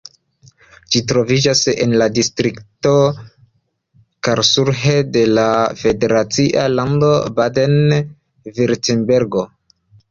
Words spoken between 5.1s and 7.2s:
de la federacia lando